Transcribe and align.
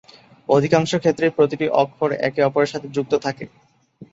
অধিকাংশ 0.49 0.91
ক্ষেত্রেই 0.99 1.35
প্রতিটি 1.37 1.65
অক্ষর 1.81 2.09
একে 2.27 2.41
অপরের 2.43 2.71
সাথে 2.73 2.87
যুক্ত 2.95 3.13
থাকে। 3.25 3.45